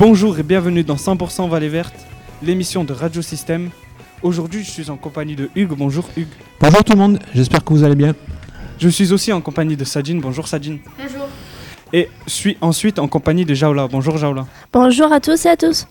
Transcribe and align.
Bonjour 0.00 0.38
et 0.38 0.42
bienvenue 0.42 0.82
dans 0.82 0.96
100% 0.96 1.50
Vallée 1.50 1.68
Verte, 1.68 1.92
l'émission 2.42 2.84
de 2.84 2.94
Radio 2.94 3.20
Système. 3.20 3.68
Aujourd'hui, 4.22 4.64
je 4.64 4.70
suis 4.70 4.88
en 4.88 4.96
compagnie 4.96 5.36
de 5.36 5.50
Hugues. 5.54 5.74
Bonjour 5.76 6.08
Hugues. 6.16 6.26
Bonjour 6.58 6.82
tout 6.82 6.94
le 6.94 6.98
monde, 6.98 7.18
j'espère 7.34 7.62
que 7.62 7.74
vous 7.74 7.84
allez 7.84 7.96
bien. 7.96 8.14
Je 8.78 8.88
suis 8.88 9.12
aussi 9.12 9.30
en 9.30 9.42
compagnie 9.42 9.76
de 9.76 9.84
Sadine. 9.84 10.22
Bonjour 10.22 10.48
Sadine. 10.48 10.78
Bonjour. 10.96 11.28
Et 11.92 12.08
je 12.26 12.32
suis 12.32 12.56
ensuite 12.62 12.98
en 12.98 13.08
compagnie 13.08 13.44
de 13.44 13.52
Jaola. 13.52 13.88
Bonjour 13.88 14.16
Jaola. 14.16 14.46
Bonjour 14.72 15.12
à 15.12 15.20
tous 15.20 15.44
et 15.44 15.50
à 15.50 15.56
tous. 15.58 15.86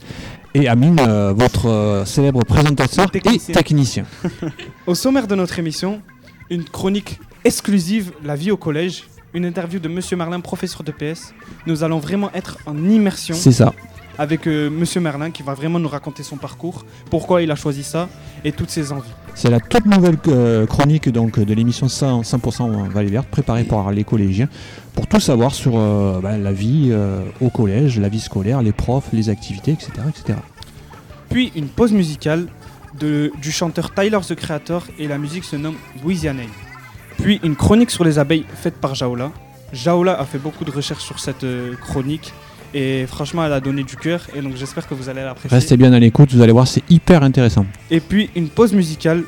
Et 0.55 0.67
Amine, 0.67 0.99
euh, 1.07 1.31
votre 1.31 1.67
euh, 1.67 2.03
célèbre 2.03 2.43
présentateur 2.43 3.11
Technicien. 3.11 3.53
et 3.53 3.57
technicien. 3.57 4.05
Au 4.87 4.95
sommaire 4.95 5.27
de 5.27 5.35
notre 5.35 5.59
émission, 5.59 6.01
une 6.49 6.63
chronique 6.63 7.19
exclusive, 7.45 8.11
la 8.23 8.35
vie 8.35 8.49
au 8.49 8.57
collège, 8.57 9.03
une 9.35 9.45
interview 9.45 9.79
de 9.79 9.87
Monsieur 9.87 10.17
Merlin, 10.17 10.39
professeur 10.39 10.81
de 10.81 10.91
PS. 10.91 11.35
Nous 11.67 11.83
allons 11.83 11.99
vraiment 11.99 12.31
être 12.33 12.57
en 12.65 12.75
immersion 12.75 13.35
C'est 13.35 13.51
ça. 13.51 13.71
Avec 14.19 14.45
euh, 14.47 14.69
Monsieur 14.69 14.99
Merlin 14.99 15.31
qui 15.31 15.41
va 15.43 15.53
vraiment 15.55 15.79
nous 15.79 15.87
raconter 15.87 16.23
son 16.23 16.35
parcours, 16.35 16.85
pourquoi 17.09 17.41
il 17.41 17.49
a 17.51 17.55
choisi 17.55 17.83
ça 17.83 18.09
et 18.43 18.51
toutes 18.51 18.69
ses 18.69 18.91
envies. 18.91 19.09
C'est 19.33 19.49
la 19.49 19.61
toute 19.61 19.85
nouvelle 19.85 20.17
euh, 20.27 20.67
chronique 20.67 21.07
donc, 21.09 21.39
de 21.39 21.53
l'émission 21.53 21.87
100%, 21.87 22.23
100% 22.29 22.89
Vallée 22.89 23.09
Verte, 23.09 23.29
préparée 23.29 23.63
par 23.63 23.91
les 23.91 24.03
collégiens, 24.03 24.49
pour 24.93 25.07
tout 25.07 25.21
savoir 25.21 25.55
sur 25.55 25.79
euh, 25.79 26.19
bah, 26.21 26.37
la 26.37 26.51
vie 26.51 26.89
euh, 26.91 27.23
au 27.39 27.49
collège, 27.49 27.97
la 27.97 28.09
vie 28.09 28.19
scolaire, 28.19 28.61
les 28.61 28.73
profs, 28.73 29.07
les 29.13 29.29
activités, 29.29 29.71
etc. 29.71 29.91
etc. 30.09 30.37
Puis 31.29 31.53
une 31.55 31.67
pause 31.67 31.93
musicale 31.93 32.47
de- 32.99 33.31
du 33.41 33.51
chanteur 33.53 33.93
Tyler 33.93 34.19
the 34.27 34.35
Creator 34.35 34.85
et 34.99 35.07
la 35.07 35.17
musique 35.17 35.45
se 35.45 35.55
nomme 35.55 35.75
Louisiana. 36.03 36.43
Puis 37.23 37.39
une 37.43 37.55
chronique 37.55 37.91
sur 37.91 38.03
les 38.03 38.19
abeilles 38.19 38.45
faite 38.53 38.75
par 38.75 38.95
Jaola. 38.95 39.31
Jaola 39.71 40.19
a 40.19 40.25
fait 40.25 40.39
beaucoup 40.39 40.65
de 40.65 40.71
recherches 40.71 41.03
sur 41.03 41.19
cette 41.19 41.45
chronique 41.81 42.33
et 42.73 43.05
franchement 43.07 43.45
elle 43.45 43.53
a 43.53 43.59
donné 43.59 43.83
du 43.83 43.95
cœur 43.95 44.21
et 44.35 44.41
donc 44.41 44.55
j'espère 44.55 44.87
que 44.87 44.93
vous 44.93 45.09
allez 45.09 45.21
l'apprécier. 45.23 45.55
Restez 45.55 45.77
bien 45.77 45.91
à 45.93 45.99
l'écoute, 45.99 46.31
vous 46.33 46.41
allez 46.41 46.51
voir, 46.51 46.67
c'est 46.67 46.83
hyper 46.89 47.23
intéressant. 47.23 47.65
Et 47.89 47.99
puis 47.99 48.29
une 48.35 48.49
pause 48.49 48.73
musicale 48.73 49.23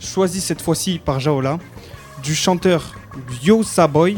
choisie 0.00 0.40
cette 0.40 0.60
fois-ci 0.62 1.00
par 1.04 1.20
Jaola 1.20 1.58
du 2.22 2.34
chanteur 2.34 2.94
Yo 3.44 3.62
Saboy 3.62 4.16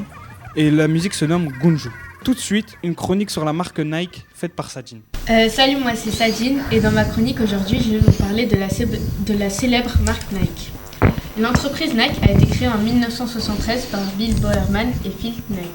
et 0.57 0.71
la 0.71 0.89
musique 0.89 1.15
se 1.15 1.25
nomme 1.25 1.49
Gunju. 1.63 1.89
Tout 2.25 2.33
de 2.35 2.39
suite, 2.39 2.79
une 2.83 2.95
chronique 2.95 3.31
sur 3.31 3.45
la 3.45 3.53
marque 3.53 3.81
Nike 3.81 4.25
faite 4.35 4.55
par 4.55 4.71
Sadine. 4.71 5.01
Euh, 5.29 5.49
salut, 5.51 5.77
moi 5.77 5.93
c'est 5.95 6.11
Sadine 6.11 6.61
et 6.73 6.81
dans 6.81 6.91
ma 6.91 7.05
chronique 7.05 7.41
aujourd'hui, 7.41 7.81
je 7.85 7.91
vais 7.91 7.99
vous 7.99 8.13
parler 8.13 8.47
de 8.47 8.57
la, 8.57 8.69
cé- 8.71 8.87
de 8.87 9.35
la 9.35 9.51
célèbre 9.51 9.91
marque 10.07 10.31
Nike. 10.33 10.73
L'entreprise 11.39 11.93
Nike 11.95 12.15
a 12.23 12.31
été 12.31 12.47
créée 12.47 12.69
en 12.69 12.79
1973 12.79 13.87
par 13.87 14.01
Bill 14.17 14.35
Bowerman 14.41 14.89
et 15.05 15.11
Phil 15.11 15.35
Knight. 15.51 15.69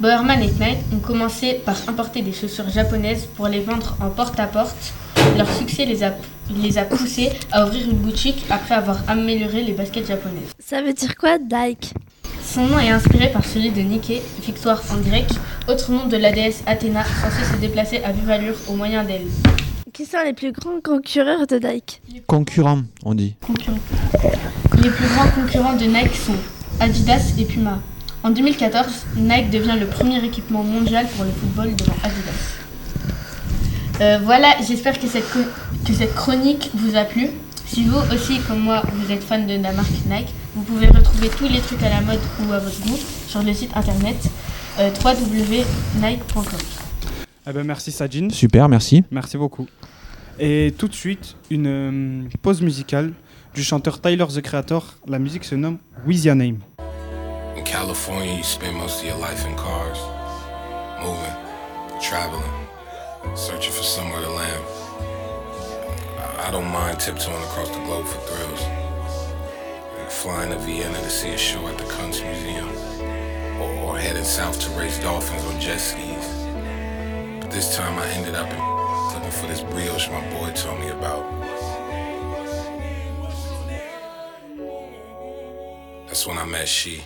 Bowerman 0.00 0.42
et 0.42 0.50
Knight 0.58 0.78
ont 0.94 0.98
commencé 0.98 1.60
par 1.62 1.76
importer 1.86 2.22
des 2.22 2.32
chaussures 2.32 2.70
japonaises 2.70 3.26
pour 3.36 3.48
les 3.48 3.60
vendre 3.60 3.98
en 4.00 4.08
porte-à-porte. 4.08 4.94
Leur 5.36 5.46
succès 5.52 5.84
les 5.84 6.02
a, 6.02 6.14
les 6.50 6.78
a 6.78 6.84
poussés 6.84 7.28
à 7.52 7.66
ouvrir 7.66 7.86
une 7.86 7.98
boutique 7.98 8.46
après 8.48 8.76
avoir 8.76 9.02
amélioré 9.08 9.62
les 9.62 9.74
baskets 9.74 10.06
japonaises. 10.06 10.52
Ça 10.58 10.80
veut 10.80 10.94
dire 10.94 11.14
quoi, 11.16 11.36
Dyke? 11.36 11.92
Son 12.42 12.66
nom 12.66 12.78
est 12.78 12.88
inspiré 12.88 13.28
par 13.30 13.44
celui 13.44 13.72
de 13.72 13.82
Nike, 13.82 14.22
victoire 14.42 14.82
en 14.90 14.96
grec, 15.06 15.26
autre 15.68 15.92
nom 15.92 16.06
de 16.06 16.16
la 16.16 16.32
déesse 16.32 16.62
Athéna, 16.64 17.04
censée 17.04 17.44
se 17.52 17.60
déplacer 17.60 18.02
à 18.02 18.12
vive 18.12 18.30
allure 18.30 18.56
au 18.68 18.76
moyen 18.76 19.04
d'elle. 19.04 19.26
Qui 19.92 20.06
sont 20.06 20.24
les 20.24 20.32
plus 20.32 20.52
grands 20.52 20.80
concurrents 20.82 21.44
de 21.44 21.58
Dyke? 21.58 22.00
Concurrent, 22.26 22.80
on 23.04 23.14
dit. 23.14 23.36
Concurrents. 23.46 23.76
Les 24.82 24.88
plus 24.88 25.08
grands 25.08 25.28
concurrents 25.28 25.76
de 25.76 25.84
Nike 25.84 26.16
sont 26.16 26.36
Adidas 26.80 27.34
et 27.38 27.44
Puma. 27.44 27.78
En 28.22 28.30
2014, 28.30 29.06
Nike 29.16 29.50
devient 29.50 29.76
le 29.80 29.86
premier 29.86 30.22
équipement 30.24 30.62
mondial 30.62 31.06
pour 31.16 31.24
le 31.24 31.30
football 31.30 31.74
devant 31.74 31.94
Adidas. 32.02 32.60
Euh, 34.00 34.18
voilà, 34.22 34.48
j'espère 34.66 34.98
que 34.98 35.06
cette, 35.06 35.24
que 35.86 35.92
cette 35.92 36.14
chronique 36.14 36.70
vous 36.74 36.96
a 36.96 37.04
plu. 37.04 37.28
Si 37.66 37.84
vous 37.84 37.96
aussi, 38.12 38.40
comme 38.40 38.60
moi, 38.60 38.82
vous 38.92 39.12
êtes 39.12 39.22
fan 39.22 39.46
de 39.46 39.54
la 39.54 39.72
marque 39.72 40.04
Nike, 40.06 40.28
vous 40.54 40.62
pouvez 40.62 40.88
retrouver 40.88 41.28
tous 41.28 41.48
les 41.48 41.60
trucs 41.60 41.82
à 41.82 41.88
la 41.88 42.00
mode 42.00 42.18
ou 42.40 42.52
à 42.52 42.58
votre 42.58 42.80
goût 42.80 42.98
sur 43.28 43.42
le 43.42 43.54
site 43.54 43.70
internet 43.76 44.16
euh, 44.78 44.90
www.nike.com. 45.02 46.44
Eh 47.48 47.52
ben 47.52 47.64
merci 47.64 47.90
Sadine. 47.90 48.30
Super, 48.30 48.68
merci. 48.68 49.02
Merci 49.10 49.36
beaucoup. 49.36 49.66
Et 50.38 50.74
tout 50.76 50.88
de 50.88 50.94
suite, 50.94 51.36
une 51.50 51.66
euh, 51.66 52.28
pause 52.42 52.60
musicale 52.60 53.12
du 53.54 53.62
chanteur 53.62 54.00
Tyler 54.00 54.26
the 54.26 54.40
Creator. 54.40 54.94
La 55.06 55.18
musique 55.18 55.44
se 55.44 55.54
nomme 55.54 55.78
With 56.06 56.24
Your 56.24 56.36
Name. 56.36 56.58
In 57.60 57.66
California, 57.66 58.32
you 58.36 58.42
spend 58.42 58.74
most 58.74 59.00
of 59.00 59.06
your 59.06 59.18
life 59.18 59.44
in 59.46 59.54
cars, 59.54 59.98
moving, 60.98 62.00
traveling, 62.00 62.50
searching 63.36 63.70
for 63.70 63.82
somewhere 63.82 64.22
to 64.22 64.30
land. 64.30 64.64
I- 66.38 66.50
don't 66.50 66.72
mind 66.72 66.98
tiptoeing 66.98 67.42
across 67.42 67.68
the 67.68 67.80
globe 67.84 68.06
for 68.06 68.18
thrills. 68.20 68.62
Like 69.98 70.10
flying 70.10 70.52
to 70.52 70.58
Vienna 70.58 70.98
to 71.02 71.10
see 71.10 71.34
a 71.34 71.36
show 71.36 71.68
at 71.68 71.76
the 71.76 71.84
Kunstmuseum, 71.84 72.70
or, 73.60 73.70
or 73.84 73.98
heading 73.98 74.24
south 74.24 74.58
to 74.62 74.70
race 74.80 74.98
dolphins 74.98 75.44
on 75.44 75.60
jet 75.60 75.80
skis. 75.80 76.28
But 77.42 77.50
this 77.50 77.76
time 77.76 77.98
I 77.98 78.06
ended 78.12 78.36
up 78.36 78.50
in 78.50 78.58
looking 79.12 79.30
for 79.38 79.46
this 79.48 79.60
brioche 79.60 80.08
my 80.08 80.22
boy 80.32 80.50
told 80.54 80.80
me 80.80 80.88
about. 80.88 81.24
That's 86.06 86.26
when 86.26 86.38
I 86.38 86.46
met 86.46 86.66
she. 86.66 87.04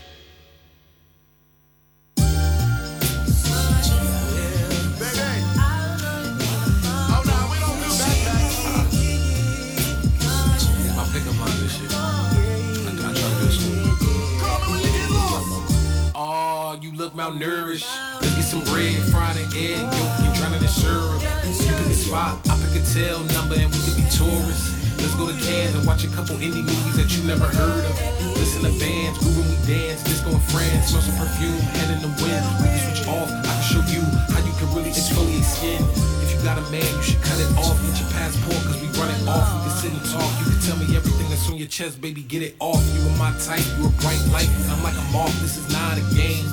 Let's 17.74 18.34
get 18.38 18.46
some 18.46 18.62
bread, 18.70 18.94
fried 19.10 19.34
and 19.34 19.50
egg, 19.50 19.82
yolk, 19.82 20.46
and 20.46 20.54
it 20.54 20.62
in 20.62 20.68
syrup. 20.70 21.18
You 21.42 21.90
a 21.90 21.94
spot, 21.98 22.38
I 22.46 22.54
pick 22.62 22.78
a 22.78 22.84
tail 22.94 23.18
number, 23.34 23.58
and 23.58 23.66
we 23.66 23.78
could 23.82 23.98
be 23.98 24.06
tourists. 24.14 24.70
Let's 25.02 25.18
go 25.18 25.26
to 25.26 25.34
Cannes 25.42 25.74
and 25.74 25.82
watch 25.82 26.06
a 26.06 26.10
couple 26.14 26.38
indie 26.38 26.62
movies 26.62 26.94
that 26.94 27.10
you 27.10 27.26
never 27.26 27.50
heard 27.50 27.82
of. 27.82 27.94
Listen 28.38 28.62
to 28.62 28.70
bands, 28.78 29.18
grooving 29.18 29.50
we 29.50 29.58
dance, 29.66 30.06
disco 30.06 30.30
in 30.30 30.44
France, 30.54 30.94
smell 30.94 31.02
some 31.02 31.18
perfume, 31.18 31.58
head 31.74 31.90
in 31.98 31.98
the 31.98 32.14
wind. 32.22 32.46
We 32.62 32.70
can 32.70 32.78
switch 32.78 33.10
off, 33.10 33.26
I 33.26 33.42
can 33.42 33.66
show 33.66 33.82
you 33.90 34.06
how 34.30 34.38
you 34.38 34.54
can 34.54 34.70
really 34.70 34.94
exfoliate 34.94 35.42
skin. 35.42 35.82
If 36.22 36.30
you 36.30 36.38
got 36.46 36.62
a 36.62 36.66
man, 36.70 36.86
you 36.86 37.02
should 37.02 37.22
cut 37.26 37.42
it 37.42 37.50
off. 37.58 37.74
Get 37.90 37.98
your 37.98 38.10
passport, 38.14 38.70
cause 38.70 38.78
we 38.78 38.86
run 38.94 39.10
it 39.10 39.26
off. 39.26 39.50
We 39.50 39.66
can 39.66 39.74
sit 39.82 39.90
and 39.90 40.06
talk, 40.14 40.30
you 40.38 40.46
can 40.46 40.60
tell 40.62 40.78
me 40.78 40.94
everything 40.94 41.26
that's 41.26 41.50
on 41.50 41.58
your 41.58 41.66
chest, 41.66 41.98
baby, 41.98 42.22
get 42.22 42.46
it 42.46 42.54
off. 42.62 42.78
You 42.94 43.02
are 43.02 43.18
my 43.18 43.34
type, 43.42 43.66
you 43.82 43.90
a 43.90 43.92
bright 43.98 44.22
light, 44.30 44.50
I'm 44.70 44.78
like 44.86 44.94
a 44.94 45.06
moth. 45.10 45.34
This 45.42 45.58
is 45.58 45.66
not 45.74 45.98
a 45.98 46.04
game. 46.14 46.46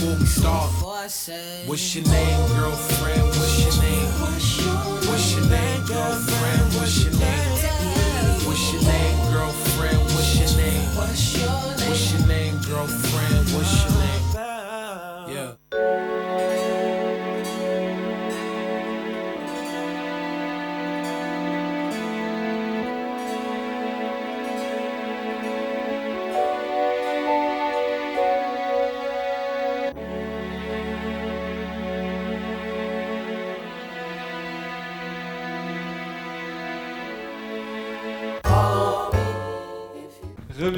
Before 0.00 0.16
we 0.16 0.24
start, 0.24 0.70
what's 1.66 1.94
your 1.94 2.04
name, 2.06 2.48
girlfriend? 2.48 3.22
What's 3.22 3.60
your 3.60 3.82
name? 3.82 4.08
What's 5.10 5.34
your 5.34 5.44
name, 5.44 5.84
girlfriend? 5.84 6.74
What's 6.74 7.04
your 7.04 7.12
name? 7.20 7.49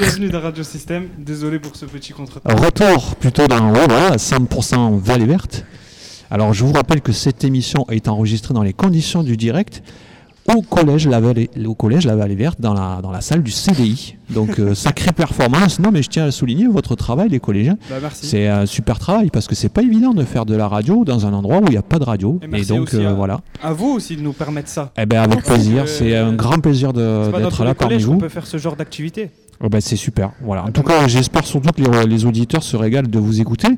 Bienvenue 0.03 0.31
dans 0.31 0.41
Radio 0.41 0.65
Système. 0.65 1.05
Désolé 1.17 1.61
pour 1.61 1.77
ce 1.77 1.85
petit 1.87 2.13
contre 2.13 2.41
Retour 2.45 3.15
plutôt 3.15 3.47
dans 3.47 3.71
ouais, 3.71 3.87
voilà, 3.89 4.17
100% 4.17 4.99
Vallée 4.99 5.27
Verte. 5.27 5.65
Alors 6.29 6.53
je 6.53 6.65
vous 6.65 6.73
rappelle 6.73 7.01
que 7.01 7.13
cette 7.13 7.45
émission 7.45 7.87
est 7.89 8.09
enregistrée 8.09 8.53
dans 8.53 8.65
les 8.65 8.73
conditions 8.73 9.23
du 9.23 9.37
direct 9.37 9.85
au 10.53 10.61
collège 10.61 11.07
La 11.07 11.21
Vallée, 11.21 11.51
au 11.65 11.77
collège 11.77 12.05
La 12.05 12.17
Vallée 12.17 12.35
Verte 12.35 12.61
dans 12.61 12.75
la, 12.75 12.99
dans 13.01 13.13
la 13.13 13.21
salle 13.21 13.45
du 13.45 13.53
CDI. 13.53 14.17
Donc 14.29 14.59
euh, 14.59 14.75
sacrée 14.75 15.13
performance. 15.13 15.79
Non 15.79 15.93
mais 15.93 16.03
je 16.03 16.09
tiens 16.09 16.25
à 16.25 16.33
souligner 16.33 16.67
votre 16.67 16.97
travail 16.97 17.29
les 17.29 17.39
collégiens. 17.39 17.79
Bah, 17.89 17.99
merci. 18.03 18.27
C'est 18.27 18.49
un 18.49 18.67
super 18.67 18.99
travail 18.99 19.31
parce 19.31 19.47
que 19.47 19.55
c'est 19.55 19.69
pas 19.69 19.83
évident 19.83 20.15
de 20.15 20.25
faire 20.25 20.47
de 20.47 20.57
la 20.57 20.67
radio 20.67 21.05
dans 21.05 21.27
un 21.27 21.33
endroit 21.33 21.59
où 21.59 21.67
il 21.67 21.71
n'y 21.71 21.77
a 21.77 21.83
pas 21.83 22.01
de 22.01 22.05
radio. 22.05 22.41
Et 22.43 22.47
Et, 22.47 22.49
merci 22.49 22.67
donc 22.71 22.89
aussi 22.89 22.97
euh, 22.97 23.11
à- 23.11 23.15
voilà. 23.15 23.41
À 23.63 23.73
vous 23.73 23.91
aussi 23.91 24.17
de 24.17 24.23
nous 24.23 24.33
permettre 24.33 24.69
ça. 24.69 24.93
Eh 24.99 25.07
ben 25.07 25.23
avec 25.23 25.45
plaisir. 25.45 25.87
C'est 25.87 26.17
un 26.17 26.33
grand 26.33 26.59
plaisir 26.59 26.93
d'être 26.93 27.63
là 27.65 27.77
parmi 27.77 27.99
vous. 28.03 28.19
peut 28.19 28.29
faire 28.29 28.49
ce 28.49 28.57
genre 28.57 28.75
d'activité. 28.75 29.31
Oh 29.65 29.69
ben, 29.69 29.81
c'est 29.81 29.95
super. 29.97 30.33
Voilà. 30.41 30.65
En 30.65 30.73
tout 30.73 30.83
cas, 30.83 31.07
j'espère 31.07 31.47
surtout 31.47 31.71
que 31.71 31.83
les, 31.83 32.07
les 32.07 32.25
auditeurs 32.25 32.65
se 32.65 32.77
régalent 32.77 33.09
de 33.09 33.19
vous 33.21 33.41
écouter 33.41 33.69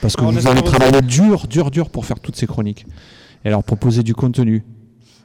parce 0.00 0.16
que 0.16 0.22
On 0.22 0.30
vous 0.32 0.46
avez 0.46 0.62
travaillé 0.62 1.02
dur, 1.02 1.46
dur, 1.46 1.70
dur 1.70 1.90
pour 1.90 2.06
faire 2.06 2.20
toutes 2.20 2.36
ces 2.36 2.46
chroniques. 2.46 2.86
et 3.44 3.50
leur 3.50 3.62
proposer 3.62 4.02
du 4.02 4.14
contenu. 4.14 4.64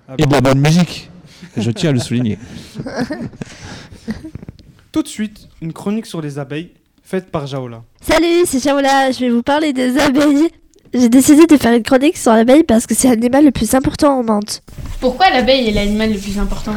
Ah 0.10 0.16
Et 0.18 0.24
bon. 0.24 0.30
de 0.30 0.34
la 0.36 0.42
bonne 0.42 0.60
musique. 0.60 1.10
Je 1.58 1.72
tiens 1.72 1.90
à 1.90 1.94
le 1.94 2.00
souligner. 2.00 2.38
Tout 4.92 5.04
de 5.04 5.08
suite, 5.08 5.48
une 5.62 5.74
chronique 5.74 6.06
sur 6.06 6.22
les 6.22 6.38
abeilles 6.38 6.72
faite 7.04 7.32
par 7.32 7.48
Jaola. 7.48 7.84
Salut, 8.02 8.44
c'est 8.46 8.60
Shaola, 8.62 9.12
je 9.12 9.20
vais 9.22 9.30
vous 9.30 9.44
parler 9.44 9.74
des 9.74 9.98
abeilles. 9.98 10.50
J'ai 10.94 11.08
décidé 11.08 11.48
de 11.48 11.56
faire 11.56 11.72
une 11.72 11.84
chronique 11.84 12.18
sur 12.18 12.34
l'abeille 12.34 12.64
parce 12.64 12.86
que 12.86 12.94
c'est 12.94 13.08
l'animal 13.08 13.46
le 13.46 13.52
plus 13.52 13.74
important 13.76 14.20
au 14.20 14.24
monde. 14.24 14.50
Pourquoi 15.00 15.30
l'abeille 15.30 15.70
est 15.70 15.72
l'animal 15.72 16.12
le 16.12 16.20
plus 16.20 16.38
important? 16.38 16.74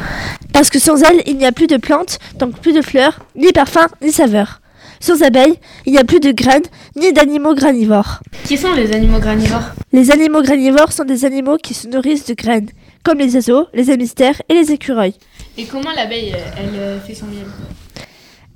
Parce 0.53 0.69
que 0.69 0.79
sans 0.79 1.03
elle, 1.03 1.21
il 1.25 1.35
n'y 1.35 1.45
a 1.45 1.51
plus 1.51 1.67
de 1.67 1.75
plantes, 1.75 2.17
donc 2.39 2.57
plus 2.59 2.71
de 2.71 2.81
fleurs, 2.81 3.19
ni 3.35 3.51
parfums, 3.51 3.89
ni 4.01 4.13
saveurs. 4.13 4.61
Sans 5.01 5.21
abeilles, 5.21 5.59
il 5.85 5.91
n'y 5.91 5.97
a 5.97 6.05
plus 6.05 6.21
de 6.21 6.31
graines, 6.31 6.63
ni 6.95 7.11
d'animaux 7.11 7.55
granivores. 7.55 8.21
Qui 8.45 8.57
sont 8.57 8.71
les 8.73 8.93
animaux 8.93 9.19
granivores? 9.19 9.73
Les 9.91 10.09
animaux 10.11 10.41
granivores 10.41 10.93
sont 10.93 11.03
des 11.03 11.25
animaux 11.25 11.57
qui 11.57 11.73
se 11.73 11.89
nourrissent 11.89 12.25
de 12.25 12.35
graines, 12.35 12.69
comme 13.03 13.17
les 13.17 13.35
oiseaux, 13.35 13.67
les 13.73 13.91
hémistères 13.91 14.41
et 14.47 14.53
les 14.53 14.71
écureuils. 14.71 15.15
Et 15.57 15.65
comment 15.65 15.91
l'abeille, 15.93 16.33
elle 16.57 16.79
euh, 16.79 16.99
fait 17.01 17.15
son 17.15 17.25
miel? 17.25 17.45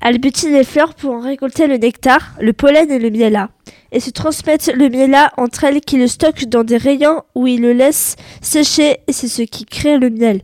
Elle 0.02 0.20
butine 0.20 0.54
les 0.54 0.64
fleurs 0.64 0.94
pour 0.94 1.14
en 1.14 1.20
récolter 1.20 1.68
le 1.68 1.76
nectar, 1.76 2.32
le 2.40 2.54
pollen 2.54 2.90
et 2.90 3.00
le 3.00 3.10
miella, 3.10 3.50
et 3.92 4.00
se 4.00 4.10
transmettent 4.12 4.72
le 4.74 4.90
miella 4.90 5.32
entre 5.38 5.64
elles 5.64 5.82
qui 5.82 5.98
le 5.98 6.08
stockent 6.08 6.46
dans 6.48 6.64
des 6.64 6.78
rayons 6.78 7.24
où 7.36 7.48
ils 7.48 7.62
le 7.62 7.74
laissent 7.74 8.16
sécher 8.42 9.00
et 9.08 9.14
c'est 9.14 9.28
ce 9.28 9.42
qui 9.42 9.66
crée 9.66 9.98
le 9.98 10.10
miel. 10.10 10.42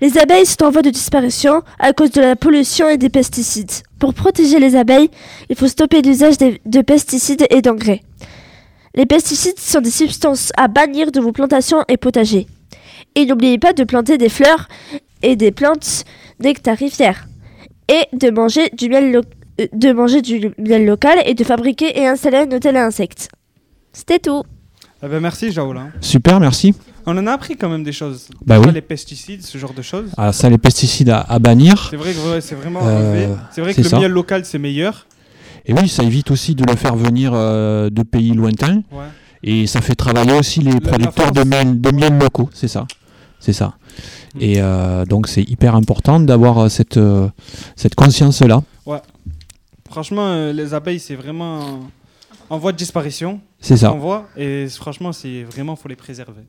Les 0.00 0.16
abeilles 0.18 0.46
sont 0.46 0.64
en 0.64 0.70
voie 0.70 0.82
de 0.82 0.90
disparition 0.90 1.62
à 1.78 1.92
cause 1.92 2.10
de 2.10 2.22
la 2.22 2.34
pollution 2.34 2.88
et 2.88 2.96
des 2.96 3.10
pesticides. 3.10 3.70
Pour 3.98 4.14
protéger 4.14 4.58
les 4.58 4.74
abeilles, 4.74 5.10
il 5.50 5.56
faut 5.56 5.68
stopper 5.68 6.00
l'usage 6.00 6.36
de 6.38 6.80
pesticides 6.80 7.46
et 7.50 7.60
d'engrais. 7.60 8.00
Les 8.94 9.04
pesticides 9.06 9.58
sont 9.60 9.80
des 9.82 9.90
substances 9.90 10.52
à 10.56 10.68
bannir 10.68 11.12
de 11.12 11.20
vos 11.20 11.32
plantations 11.32 11.84
et 11.88 11.98
potagers. 11.98 12.46
Et 13.14 13.26
n'oubliez 13.26 13.58
pas 13.58 13.72
de 13.74 13.84
planter 13.84 14.16
des 14.18 14.28
fleurs 14.30 14.68
et 15.22 15.36
des 15.36 15.50
plantes 15.52 16.04
nectarifères 16.40 17.26
et 17.88 18.16
de 18.16 18.30
manger 18.30 18.70
du 18.72 18.88
miel, 18.88 19.12
lo- 19.12 19.20
euh, 19.20 19.22
de 19.72 19.92
manger 19.92 20.22
du 20.22 20.50
miel 20.58 20.86
local 20.86 21.18
et 21.26 21.34
de 21.34 21.44
fabriquer 21.44 21.98
et 21.98 22.06
installer 22.06 22.38
un 22.38 22.52
hôtel 22.52 22.76
à 22.76 22.86
insectes. 22.86 23.28
C'était 23.92 24.18
tout. 24.18 24.42
Eh 25.02 25.08
ben, 25.08 25.20
merci 25.20 25.50
Jaola. 25.50 25.88
Super, 26.00 26.40
merci. 26.40 26.74
On 27.06 27.16
en 27.16 27.26
a 27.26 27.32
appris 27.32 27.56
quand 27.56 27.68
même 27.68 27.82
des 27.82 27.92
choses. 27.92 28.28
Bah 28.44 28.60
oui. 28.60 28.70
Les 28.72 28.82
pesticides, 28.82 29.42
ce 29.42 29.56
genre 29.58 29.72
de 29.72 29.82
choses. 29.82 30.10
Alors 30.16 30.34
ça, 30.34 30.48
les 30.50 30.58
pesticides 30.58 31.08
à, 31.10 31.20
à 31.20 31.38
bannir. 31.38 31.88
C'est 31.90 31.96
vrai 31.96 32.12
que 32.12 32.30
ouais, 32.30 32.40
c'est 32.40 32.54
vraiment 32.54 32.80
Euh. 32.84 33.34
C'est 33.50 33.62
vrai 33.62 33.70
que 33.70 33.76
c'est 33.76 33.82
le 33.84 33.88
ça. 33.88 33.98
miel 33.98 34.12
local 34.12 34.44
c'est 34.44 34.58
meilleur. 34.58 35.06
Et 35.66 35.72
oui, 35.72 35.88
ça 35.88 36.02
évite 36.02 36.30
aussi 36.30 36.54
de 36.54 36.64
le 36.64 36.76
faire 36.76 36.96
venir 36.96 37.32
euh, 37.34 37.90
de 37.90 38.02
pays 38.02 38.32
lointains. 38.32 38.82
Ouais. 38.92 39.04
Et 39.42 39.66
ça 39.66 39.80
fait 39.80 39.94
travailler 39.94 40.32
aussi 40.32 40.60
les 40.60 40.78
producteurs 40.80 41.32
de 41.32 41.44
miel, 41.44 41.80
de 41.80 41.90
miel 41.90 42.18
locaux, 42.18 42.50
c'est 42.52 42.68
ça. 42.68 42.86
C'est 43.38 43.54
ça. 43.54 43.74
Mm. 44.34 44.38
Et 44.40 44.54
euh, 44.58 45.06
donc 45.06 45.28
c'est 45.28 45.42
hyper 45.42 45.74
important 45.74 46.20
d'avoir 46.20 46.58
euh, 46.58 46.68
cette, 46.68 46.98
euh, 46.98 47.28
cette 47.76 47.94
conscience-là. 47.94 48.62
Franchement, 49.90 50.28
euh, 50.28 50.52
les 50.52 50.72
abeilles 50.72 51.00
c'est 51.00 51.16
vraiment 51.16 51.80
en 52.48 52.58
voie 52.58 52.72
de 52.72 52.76
disparition. 52.76 53.40
C'est 53.60 53.76
ça. 53.76 53.92
On 53.92 53.98
voit 53.98 54.28
et 54.36 54.68
franchement 54.68 55.12
c'est 55.12 55.42
vraiment 55.44 55.76
faut 55.76 55.88
les 55.88 55.96
préserver. 55.96 56.44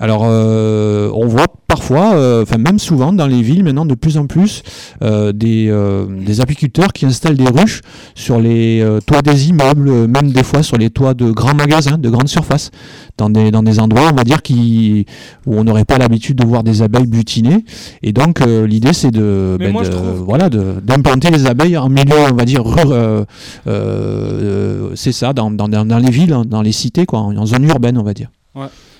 Alors, 0.00 0.22
euh, 0.24 1.10
on 1.14 1.26
voit 1.26 1.46
parfois, 1.82 2.14
euh, 2.14 2.42
enfin 2.42 2.58
même 2.58 2.78
souvent 2.78 3.12
dans 3.12 3.26
les 3.26 3.42
villes 3.42 3.64
maintenant 3.64 3.84
de 3.84 3.94
plus 3.96 4.16
en 4.16 4.26
plus, 4.26 4.62
euh, 5.02 5.32
des, 5.32 5.66
euh, 5.68 6.06
des 6.24 6.40
apiculteurs 6.40 6.92
qui 6.92 7.06
installent 7.06 7.36
des 7.36 7.48
ruches 7.48 7.80
sur 8.14 8.38
les 8.38 8.84
toits 9.06 9.22
des 9.22 9.48
immeubles, 9.48 10.06
même 10.06 10.30
des 10.30 10.44
fois 10.44 10.62
sur 10.62 10.76
les 10.76 10.90
toits 10.90 11.14
de 11.14 11.30
grands 11.32 11.54
magasins, 11.54 11.98
de 11.98 12.08
grandes 12.08 12.28
surfaces, 12.28 12.70
dans 13.18 13.30
des, 13.30 13.50
dans 13.50 13.64
des 13.64 13.80
endroits, 13.80 14.10
on 14.12 14.14
va 14.16 14.22
dire, 14.22 14.42
qui, 14.42 15.06
où 15.46 15.58
on 15.58 15.64
n'aurait 15.64 15.84
pas 15.84 15.98
l'habitude 15.98 16.36
de 16.36 16.46
voir 16.46 16.62
des 16.62 16.82
abeilles 16.82 17.06
butiner. 17.08 17.64
Et 18.02 18.12
donc, 18.12 18.40
l'idée, 18.46 18.92
c'est 18.92 19.10
de, 19.10 19.56
ben, 19.58 19.72
de- 19.90 19.96
voilà, 20.24 20.48
d'implanter 20.48 21.30
les 21.30 21.46
abeilles 21.46 21.76
en 21.76 21.88
milieu, 21.88 22.16
on 22.30 22.34
va 22.34 22.44
dire, 22.44 22.62
euh, 22.92 23.24
euh, 23.66 24.90
c'est 24.94 25.12
ça, 25.12 25.32
dans, 25.32 25.50
dans, 25.50 25.68
dans 25.68 25.98
les 25.98 26.10
villes, 26.10 26.32
hein, 26.32 26.44
dans 26.46 26.62
les 26.62 26.72
cités, 26.72 27.06
quoi, 27.06 27.20
en 27.20 27.46
zone 27.46 27.64
urbaine, 27.64 27.98
on 27.98 28.02
va 28.04 28.14
dire. 28.14 28.28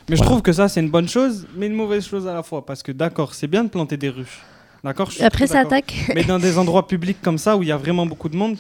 Mais 0.09 0.17
je 0.17 0.23
trouve 0.23 0.43
que 0.43 0.53
ça 0.53 0.69
c'est 0.69 0.81
une 0.81 0.91
bonne 0.91 1.09
chose, 1.09 1.47
mais 1.57 1.67
une 1.67 1.75
mauvaise 1.75 2.05
chose 2.07 2.27
à 2.27 2.35
la 2.35 2.43
fois 2.43 2.65
parce 2.67 2.83
que 2.83 2.93
d'accord 2.93 3.35
c'est 3.35 3.47
bien 3.47 3.65
de 3.65 3.69
planter 3.69 3.97
des 3.97 4.09
ruches. 4.11 4.41
D'accord. 4.85 5.11
Après, 5.21 5.47
ça 5.47 5.61
attaque. 5.61 5.95
Mais 6.15 6.25
dans 6.25 6.41
des 6.41 6.59
endroits 6.63 6.89
publics 6.89 7.19
comme 7.23 7.39
ça 7.39 7.57
où 7.57 7.63
il 7.63 7.69
y 7.69 7.73
a 7.73 7.77
vraiment 7.77 8.05
beaucoup 8.05 8.29
de 8.29 8.35
monde, 8.37 8.57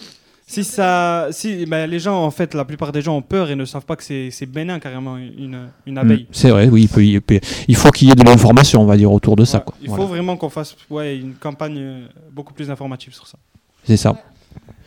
si 0.46 0.62
ça, 0.62 1.26
si 1.32 1.66
ben, 1.66 1.88
les 1.90 1.98
gens 1.98 2.22
en 2.22 2.30
fait, 2.30 2.54
la 2.54 2.64
plupart 2.64 2.92
des 2.92 3.02
gens 3.02 3.16
ont 3.16 3.22
peur 3.22 3.50
et 3.50 3.56
ne 3.56 3.64
savent 3.64 3.84
pas 3.84 3.96
que 3.96 4.04
c'est 4.04 4.30
c'est 4.30 4.46
bénin 4.46 4.78
carrément 4.78 5.16
une, 5.16 5.68
une 5.84 5.98
abeille. 5.98 6.22
Mm, 6.24 6.26
C'est 6.32 6.50
vrai, 6.50 6.68
oui, 6.68 6.82
il, 6.82 6.88
peut, 6.88 7.04
il, 7.04 7.20
peut- 7.20 7.40
il 7.66 7.74
faut 7.74 7.90
qu'il 7.90 8.06
y 8.08 8.12
ait 8.12 8.14
de 8.14 8.22
l'information, 8.22 8.82
on 8.82 8.86
va 8.86 8.96
dire, 8.96 9.10
autour 9.12 9.34
de 9.34 9.44
ça. 9.44 9.58
Ouais, 9.58 9.64
quoi. 9.64 9.74
il 9.82 9.88
Voilà. 9.88 10.02
faut 10.04 10.08
vraiment 10.08 10.36
qu'on 10.36 10.48
fasse 10.50 10.76
ouais, 10.90 11.16
une 11.16 11.34
campagne 11.34 11.78
euh, 11.78 12.06
beaucoup 12.30 12.54
plus 12.54 12.70
informative 12.70 13.12
sur 13.14 13.26
ça. 13.26 13.38
C'est 13.82 13.96
ça, 13.96 14.16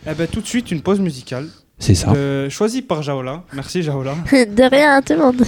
Eh 0.10 0.13
ben, 0.13 0.28
tout 0.28 0.40
de 0.40 0.48
suite 0.48 0.72
une 0.72 0.81
pause 0.81 1.01
musicale 1.01 1.50
c'est 1.80 1.95
ça. 1.95 2.12
euh, 2.16 2.50
choisie 2.50 2.81
par 2.81 3.01
Jaola. 3.01 3.44
Merci 3.54 3.83
Jaola. 3.83 4.16
De 4.31 4.69
rien, 4.69 5.01
tout 5.01 5.13
le 5.13 5.19
monde. 5.19 5.44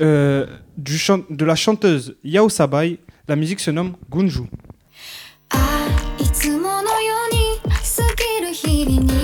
Euh, 0.00 0.46
du 0.76 0.98
de 1.30 1.44
la 1.44 1.54
chanteuse 1.54 2.16
Yao 2.24 2.48
Sabai. 2.48 2.98
La 3.28 3.36
musique 3.36 3.60
se 3.60 3.70
nomme 3.70 3.94
Gunju. 4.10 4.44
い 8.64 9.21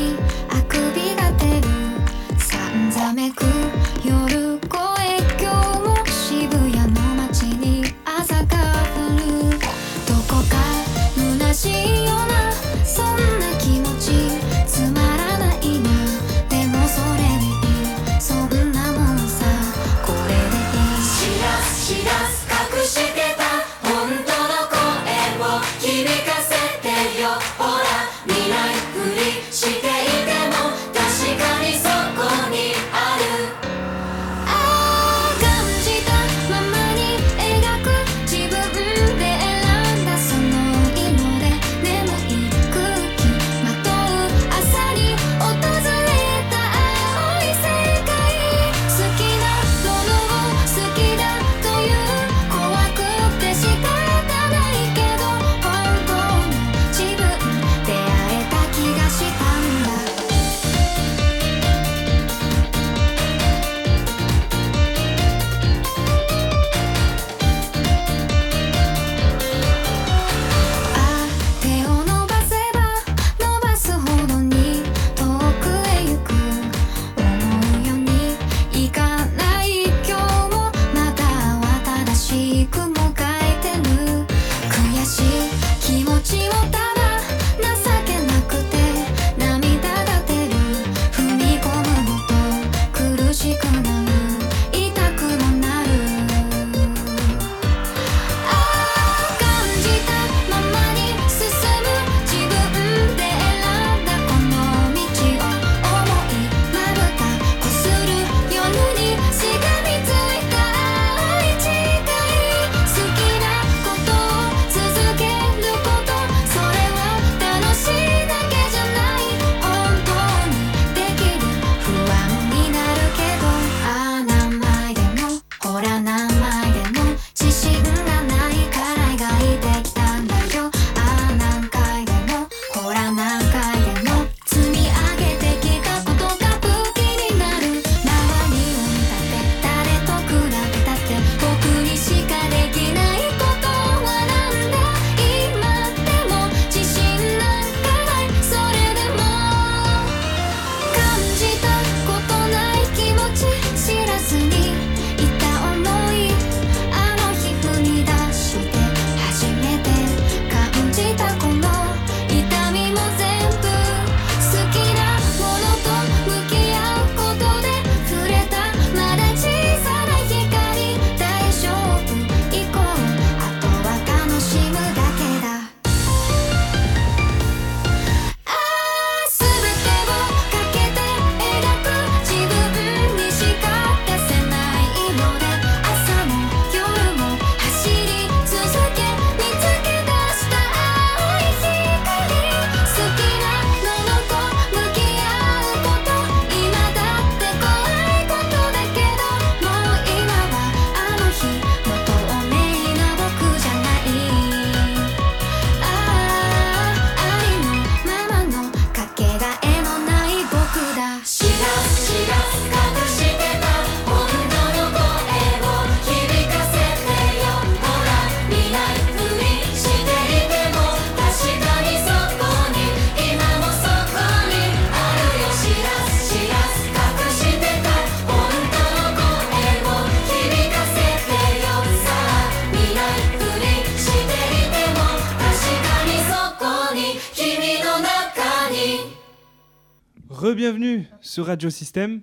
Re-bienvenue 240.31 241.07
sur 241.23 241.47
Radio 241.47 241.71
Système 241.71 242.21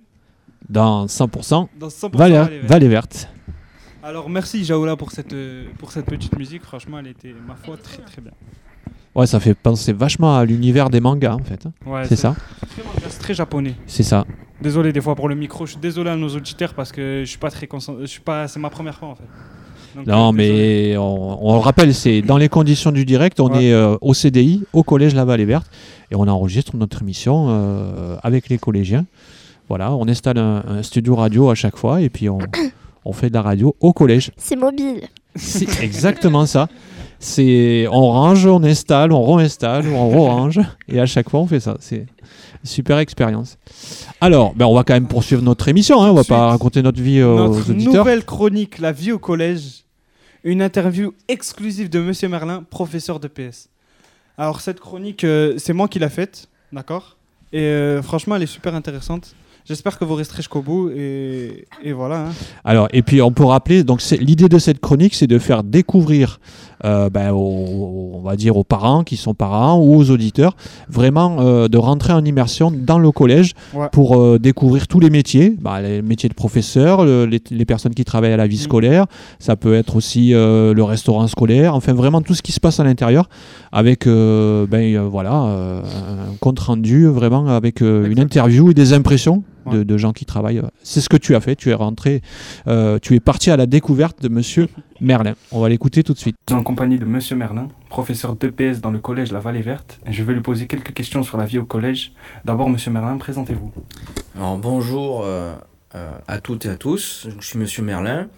Dans 0.68 1.06
100% 1.06 1.66
dans 1.76 1.88
100% 1.88 2.16
Valais, 2.16 2.38
Valais 2.38 2.58
Vert. 2.58 2.68
Valais 2.68 2.88
Verte. 2.88 3.28
Alors 4.02 4.30
merci 4.30 4.64
Jaola 4.64 4.94
pour 4.94 5.10
cette, 5.10 5.34
pour 5.78 5.90
cette 5.90 6.06
petite 6.06 6.38
musique, 6.38 6.62
franchement 6.62 7.00
elle 7.00 7.08
était, 7.08 7.34
ma 7.48 7.56
foi, 7.56 7.76
très 7.76 8.02
très 8.02 8.22
bien. 8.22 8.30
Ouais, 9.16 9.26
ça 9.26 9.40
fait 9.40 9.54
penser 9.54 9.92
vachement 9.92 10.36
à 10.36 10.44
l'univers 10.44 10.88
des 10.88 11.00
mangas 11.00 11.34
en 11.34 11.42
fait. 11.42 11.66
Ouais, 11.84 12.04
C'est 12.04 12.14
ça 12.14 12.36
C'est 13.08 13.18
très 13.18 13.34
japonais. 13.34 13.74
C'est 13.86 14.04
ça. 14.04 14.24
Désolé 14.60 14.92
des 14.92 15.00
fois 15.00 15.16
pour 15.16 15.28
le 15.28 15.34
micro, 15.34 15.66
je 15.66 15.72
suis 15.72 15.80
désolé 15.80 16.10
à 16.10 16.16
nos 16.16 16.28
auditeurs 16.28 16.74
parce 16.74 16.92
que 16.92 17.22
je 17.24 17.28
suis 17.28 17.38
pas 17.38 17.50
très 17.50 17.66
concentré, 17.66 18.02
je 18.02 18.10
suis 18.10 18.20
pas, 18.20 18.46
c'est 18.46 18.60
ma 18.60 18.70
première 18.70 18.96
fois 18.96 19.08
en 19.08 19.14
fait. 19.16 19.24
Donc, 19.96 20.06
Non, 20.06 20.28
euh, 20.28 20.32
mais 20.32 20.96
on, 20.96 21.48
on 21.48 21.54
le 21.54 21.60
rappelle, 21.60 21.94
c'est 21.94 22.22
dans 22.22 22.36
les 22.36 22.48
conditions 22.48 22.92
du 22.92 23.04
direct, 23.04 23.40
on 23.40 23.48
Ouais. 23.50 23.64
est 23.66 23.72
euh, 23.72 23.96
au 24.00 24.14
CDI, 24.14 24.62
au 24.72 24.82
collège 24.82 25.14
La 25.14 25.24
Vallée 25.24 25.44
Verte, 25.46 25.66
et 26.10 26.14
on 26.16 26.28
enregistre 26.28 26.76
notre 26.76 27.02
émission 27.02 27.46
euh, 27.48 28.16
avec 28.22 28.48
les 28.48 28.58
collégiens. 28.58 29.06
Voilà, 29.68 29.94
on 29.94 30.06
installe 30.08 30.38
un, 30.38 30.62
un 30.68 30.82
studio 30.82 31.16
radio 31.16 31.50
à 31.50 31.54
chaque 31.54 31.76
fois, 31.76 32.00
et 32.00 32.08
puis 32.08 32.28
on, 32.28 32.38
on 33.04 33.12
fait 33.12 33.28
de 33.30 33.34
la 33.34 33.42
radio 33.42 33.74
au 33.80 33.92
collège. 33.92 34.30
C'est 34.36 34.54
mobile. 34.56 35.02
C'est 35.34 35.82
exactement 35.82 36.46
ça. 36.46 36.68
C'est 37.18 37.86
on 37.90 38.10
range, 38.12 38.46
on 38.46 38.62
installe, 38.62 39.10
on 39.12 39.34
réinstalle, 39.34 39.86
on 39.88 40.10
re-range, 40.10 40.60
et 40.88 41.00
à 41.00 41.06
chaque 41.06 41.30
fois 41.30 41.40
on 41.40 41.46
fait 41.46 41.60
ça. 41.60 41.76
C'est 41.80 41.96
une 41.96 42.06
super 42.64 42.98
expérience. 42.98 43.56
Alors, 44.20 44.54
ben, 44.54 44.66
on 44.66 44.74
va 44.74 44.84
quand 44.84 44.92
même 44.94 45.08
poursuivre 45.08 45.42
notre 45.42 45.66
émission. 45.68 46.02
Hein, 46.02 46.10
on 46.10 46.14
va 46.14 46.20
Ensuite, 46.20 46.28
pas 46.28 46.48
raconter 46.48 46.82
notre 46.82 47.00
vie 47.00 47.22
aux 47.22 47.36
Notre 47.54 47.70
auditeurs. 47.70 47.94
nouvelle 48.04 48.24
chronique, 48.24 48.78
la 48.78 48.92
vie 48.92 49.12
au 49.12 49.18
collège, 49.18 49.84
une 50.46 50.62
interview 50.62 51.12
exclusive 51.26 51.90
de 51.90 51.98
Monsieur 51.98 52.28
Merlin, 52.28 52.62
professeur 52.62 53.18
de 53.18 53.26
PS. 53.26 53.68
Alors 54.38 54.60
cette 54.60 54.78
chronique, 54.78 55.24
euh, 55.24 55.58
c'est 55.58 55.72
moi 55.72 55.88
qui 55.88 55.98
l'ai 55.98 56.08
faite, 56.08 56.48
d'accord? 56.72 57.16
Et 57.52 57.62
euh, 57.62 58.00
franchement, 58.00 58.36
elle 58.36 58.44
est 58.44 58.46
super 58.46 58.72
intéressante. 58.76 59.34
J'espère 59.68 59.98
que 59.98 60.04
vous 60.04 60.14
resterez 60.14 60.38
jusqu'au 60.38 60.62
bout 60.62 60.90
et, 60.90 61.64
et 61.82 61.92
voilà. 61.92 62.26
hein. 62.28 62.32
Alors, 62.64 62.86
et 62.92 63.02
puis 63.02 63.20
on 63.20 63.32
peut 63.32 63.44
rappeler, 63.44 63.82
donc 63.82 64.00
l'idée 64.20 64.48
de 64.48 64.58
cette 64.58 64.80
chronique, 64.80 65.14
c'est 65.14 65.26
de 65.26 65.38
faire 65.40 65.64
découvrir, 65.64 66.38
euh, 66.84 67.10
ben, 67.10 67.32
aux- 67.32 68.12
on 68.14 68.20
va 68.20 68.36
dire 68.36 68.56
aux 68.56 68.62
parents 68.62 69.02
qui 69.02 69.16
sont 69.16 69.34
parents 69.34 69.80
ou 69.80 69.96
aux 69.96 70.10
auditeurs, 70.10 70.54
vraiment 70.88 71.38
euh, 71.40 71.66
de 71.66 71.78
rentrer 71.78 72.12
en 72.12 72.24
immersion 72.24 72.70
dans 72.70 73.00
le 73.00 73.10
collège 73.10 73.54
Ouais. 73.74 73.88
pour 73.90 74.16
euh, 74.20 74.38
découvrir 74.38 74.86
tous 74.86 75.00
les 75.00 75.10
métiers, 75.10 75.56
bah, 75.60 75.80
les 75.80 76.00
métiers 76.00 76.28
de 76.28 76.34
professeur, 76.34 77.04
le- 77.04 77.26
les, 77.26 77.42
les 77.50 77.64
personnes 77.64 77.94
qui 77.94 78.04
travaillent 78.04 78.32
à 78.34 78.36
la 78.36 78.46
vie 78.46 78.58
Mm. 78.58 78.60
scolaire, 78.60 79.06
ça 79.40 79.56
peut 79.56 79.74
être 79.74 79.96
aussi 79.96 80.30
le 80.30 80.82
restaurant 80.82 81.26
scolaire, 81.26 81.74
enfin 81.74 81.92
vraiment 81.92 82.22
tout 82.22 82.34
ce 82.34 82.42
qui 82.42 82.52
se 82.52 82.60
passe 82.60 82.78
à 82.78 82.84
l'intérieur, 82.84 83.28
avec 83.72 84.06
ben, 84.06 85.00
voilà 85.10 85.32
un 85.32 86.36
compte 86.40 86.60
rendu 86.60 87.06
vraiment 87.06 87.48
avec 87.48 87.80
une 87.80 88.18
interview 88.20 88.70
et 88.70 88.74
des 88.74 88.92
impressions. 88.92 89.42
De, 89.70 89.78
Ouais. 89.78 89.84
de 89.84 89.96
gens 89.98 90.12
qui 90.12 90.24
travaillent. 90.24 90.62
C'est 90.82 91.00
ce 91.00 91.08
que 91.08 91.16
tu 91.16 91.34
as 91.34 91.40
fait. 91.40 91.56
Tu 91.56 91.70
es 91.70 91.74
rentré, 91.74 92.22
euh, 92.66 92.98
tu 93.00 93.14
es 93.14 93.20
parti 93.20 93.50
à 93.50 93.56
la 93.56 93.66
découverte 93.66 94.22
de 94.22 94.28
Monsieur 94.28 94.68
Merlin. 95.00 95.34
On 95.52 95.60
va 95.60 95.68
l'écouter 95.68 96.02
tout 96.02 96.12
de 96.12 96.18
suite. 96.18 96.36
en 96.52 96.62
compagnie 96.62 96.98
de 96.98 97.04
Monsieur 97.04 97.36
Merlin, 97.36 97.68
professeur 97.88 98.36
d'EPS 98.36 98.80
dans 98.80 98.90
le 98.90 98.98
collège 98.98 99.32
La 99.32 99.40
Vallée 99.40 99.62
Verte. 99.62 99.98
Je 100.08 100.22
vais 100.22 100.34
lui 100.34 100.40
poser 100.40 100.66
quelques 100.66 100.92
questions 100.94 101.22
sur 101.22 101.36
la 101.36 101.44
vie 101.46 101.58
au 101.58 101.64
collège. 101.64 102.12
D'abord, 102.44 102.68
Monsieur 102.70 102.90
Merlin, 102.90 103.16
présentez-vous. 103.16 103.72
Alors 104.36 104.58
bonjour 104.58 105.22
euh, 105.24 105.54
euh, 105.94 106.10
à 106.28 106.38
toutes 106.40 106.66
et 106.66 106.68
à 106.68 106.76
tous, 106.76 107.28
je 107.40 107.46
suis 107.46 107.58
Monsieur 107.58 107.82
Merlin. 107.82 108.28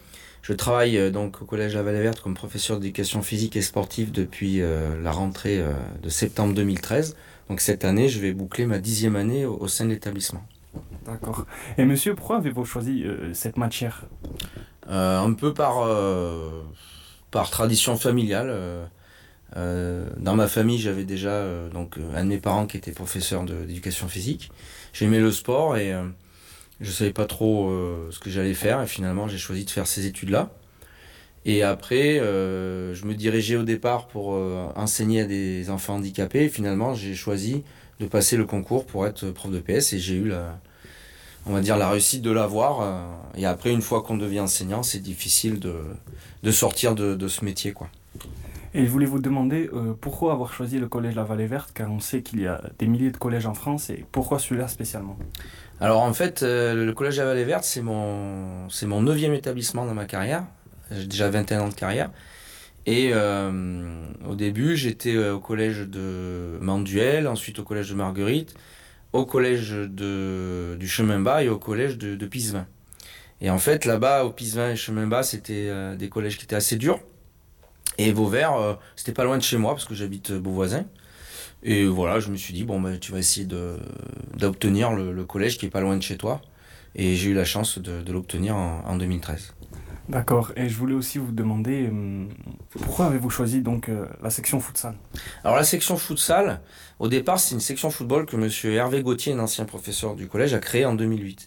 Je 0.42 0.52
travaille 0.54 0.97
euh, 0.97 1.11
donc 1.11 1.42
au 1.42 1.44
Collège 1.44 1.75
La 1.75 1.82
Vallée 1.82 2.00
Verte 2.00 2.20
comme 2.20 2.35
professeur 2.35 2.78
d'éducation 2.80 3.20
physique 3.23 3.54
et 3.56 3.61
sportive 3.62 4.12
depuis 4.12 4.62
euh, 4.62 5.00
la 5.02 5.11
rentrée 5.11 5.58
euh, 5.58 5.73
de 6.02 6.08
septembre 6.08 6.54
2013. 6.54 7.16
Donc 7.50 7.61
cette 7.61 7.85
année, 7.85 8.08
je 8.08 8.18
vais 8.20 8.32
boucler 8.32 8.64
ma 8.66 8.78
dixième 8.78 9.16
année 9.16 9.44
au, 9.44 9.56
au 9.61 9.68
sein 9.68 9.85
de 9.85 9.90
l'établissement. 9.90 10.42
D'accord. 11.05 11.47
Et 11.79 11.85
Monsieur, 11.85 12.15
pourquoi 12.15 12.37
avez-vous 12.37 12.65
choisi 12.65 13.03
euh, 13.05 13.33
cette 13.33 13.57
matière? 13.57 14.05
Euh, 14.91 15.19
un 15.19 15.33
peu 15.33 15.55
par, 15.55 15.83
euh, 15.83 16.63
par 17.31 17.51
tradition 17.51 17.97
familiale. 17.97 18.89
dans 19.57 20.37
ma 20.37 20.47
famille, 20.47 20.79
j'avais 20.79 21.05
déjà 21.05 21.45
donc, 21.73 21.97
un 22.15 22.25
de 22.25 22.29
mes 22.29 22.39
parents 22.39 22.67
qui 22.67 22.77
était 22.77 22.93
professeur 22.93 23.45
d'éducation 23.45 24.09
physique. 24.09 24.51
J'aimais 24.93 25.21
le 25.21 25.33
sport 25.33 25.77
et 25.77 25.95
je 26.81 26.91
savais 26.91 27.13
pas 27.13 27.27
trop 27.27 27.71
ce 28.11 28.19
que 28.19 28.31
j'allais 28.31 28.55
faire. 28.55 28.83
Et 28.83 28.87
finalement, 28.87 29.27
j'ai 29.29 29.39
choisi 29.39 29.65
de 29.65 29.71
faire 29.71 29.87
ces 29.87 30.07
études-là. 30.07 30.51
Et 31.45 31.63
après, 31.63 32.19
je 32.19 33.05
me 33.07 33.15
dirigeais 33.15 33.57
au 33.57 33.63
départ 33.63 34.07
pour 34.07 34.29
enseigner 34.77 35.23
à 35.23 35.25
des 35.25 35.71
enfants 35.71 35.97
handicapés. 35.97 36.45
Et 36.45 36.49
finalement, 36.49 36.95
j'ai 36.95 37.15
choisi 37.15 37.65
de 38.00 38.07
passer 38.07 38.37
le 38.37 38.45
concours 38.45 38.87
pour 38.87 39.07
être 39.07 39.31
prof 39.31 39.50
de 39.52 39.61
PS 39.61 39.93
et 39.93 39.99
j'ai 39.99 40.14
eu 40.14 40.28
la, 40.28 40.59
on 41.47 41.52
va 41.52 41.61
dire 41.61 41.76
la 41.76 41.90
réussite 41.90 42.23
de 42.23 42.31
l'avoir. 42.31 42.81
euh, 42.83 43.07
et 43.37 43.47
après, 43.47 43.71
une 43.73 43.83
fois 43.83 44.02
qu'on 44.02 44.17
devient 44.17 44.40
enseignant, 44.40 44.83
c'est 44.83 45.00
difficile 45.00 45.61
de, 45.61 45.75
de 46.43 46.50
sortir 46.50 46.95
de, 46.95 47.14
de 47.14 47.28
ce 47.28 47.45
métier, 47.45 47.73
quoi. 47.73 47.88
Et 48.75 48.85
je 48.85 48.90
voulais 48.90 49.07
vous 49.07 49.19
demander 49.19 49.71
euh, 49.73 49.95
pourquoi 49.99 50.33
avoir 50.33 50.52
choisi 50.52 50.78
le 50.78 50.88
collège 50.88 51.14
La 51.14 51.25
Vallée 51.25 51.47
Verte, 51.47 51.71
car 51.73 51.90
on 51.90 52.00
sait 52.00 52.23
qu'il 52.23 52.40
y 52.40 52.47
a 52.47 52.61
des 52.78 52.87
milliers 52.87 53.11
de 53.11 53.17
collèges 53.17 53.47
en 53.47 53.55
France, 53.55 53.88
et 53.90 54.05
pourquoi 54.12 54.38
celui-là 54.38 54.69
spécialement? 54.69 55.17
Alors 55.81 56.02
en 56.02 56.12
fait, 56.12 56.43
euh, 56.43 56.85
le 56.85 56.93
collège 56.93 57.19
à 57.19 57.25
Vallée 57.25 57.45
Verte, 57.45 57.64
c'est 57.64 57.83
mon, 57.83 58.69
c'est 58.69 58.87
mon 58.87 59.00
neuvième 59.00 59.33
établissement 59.33 59.87
dans 59.87 59.95
ma 59.95 60.05
carrière. 60.05 60.45
J'ai 60.90 61.07
déjà 61.07 61.31
21 61.31 61.62
ans 61.62 61.69
de 61.69 61.75
carrière. 61.75 62.11
Et 62.87 63.11
euh, 63.12 64.02
au 64.26 64.35
début, 64.35 64.76
j'étais 64.76 65.14
euh, 65.14 65.35
au 65.35 65.40
collège 65.40 65.80
de 65.80 66.58
Manduel, 66.61 67.28
ensuite 67.28 67.58
au 67.58 67.64
collège 67.64 67.90
de 67.90 67.94
Marguerite, 67.94 68.54
au 69.12 69.26
collège 69.26 69.73
de, 69.73 70.76
du 70.78 70.88
Chemin 70.88 71.20
Bas 71.20 71.42
et 71.42 71.49
au 71.49 71.58
collège 71.58 71.99
de, 71.99 72.14
de 72.14 72.26
Pisevin. 72.26 72.66
Et 73.40 73.50
en 73.50 73.58
fait, 73.58 73.85
là-bas, 73.85 74.25
au 74.25 74.30
Pisevin 74.30 74.70
et 74.70 74.76
Chemin 74.76 75.06
Bas, 75.06 75.23
c'était 75.23 75.68
euh, 75.68 75.97
des 75.97 76.08
collèges 76.08 76.38
qui 76.38 76.44
étaient 76.44 76.56
assez 76.56 76.76
durs. 76.76 77.00
Et 77.99 78.12
Vauvert, 78.12 78.78
c'était 78.94 79.12
pas 79.12 79.25
loin 79.25 79.38
de 79.38 79.42
chez 79.42 79.56
moi, 79.56 79.73
parce 79.73 79.85
que 79.85 79.94
j'habite 79.94 80.30
Beauvoisin. 80.32 80.85
Et 81.64 81.85
voilà, 81.85 82.20
je 82.20 82.30
me 82.30 82.37
suis 82.37 82.54
dit, 82.54 82.62
bon, 82.62 82.80
ben, 82.80 82.97
tu 82.97 83.11
vas 83.11 83.18
essayer 83.18 83.44
d'obtenir 84.37 84.92
le, 84.92 85.25
collège 85.25 85.58
qui 85.58 85.66
est 85.66 85.70
pas 85.70 85.80
loin 85.80 85.97
de 85.97 86.02
chez 86.02 86.16
toi. 86.16 86.40
Et 86.94 87.16
j'ai 87.16 87.30
eu 87.30 87.35
la 87.35 87.44
chance 87.44 87.80
de, 87.80 88.00
de 88.00 88.12
l'obtenir 88.12 88.54
en, 88.54 88.85
en 88.87 88.97
2013. 88.97 89.52
D'accord, 90.08 90.52
et 90.56 90.70
je 90.70 90.76
voulais 90.78 90.94
aussi 90.94 91.18
vous 91.18 91.32
demander 91.32 91.87
euh, 91.92 92.25
pourquoi 92.71 93.07
avez-vous 93.07 93.31
choisi 93.31 93.63
donc 93.63 93.89
euh, 93.89 94.07
la 94.23 94.31
section 94.31 94.61
futsal? 94.61 94.95
Alors 95.43 95.57
la 95.57 95.65
section 95.65 95.97
futsal, 95.97 96.61
au 96.99 97.09
départ, 97.09 97.41
c'est 97.41 97.55
une 97.55 97.61
section 97.61 97.91
football 97.91 98.27
que 98.27 98.37
monsieur 98.37 98.73
Hervé 98.75 99.03
Gauthier, 99.03 99.33
un 99.33 99.39
ancien 99.39 99.65
professeur 99.65 100.15
du 100.15 100.29
collège, 100.29 100.53
a 100.53 100.59
créée 100.59 100.85
en 100.85 100.95
2008. 100.95 101.47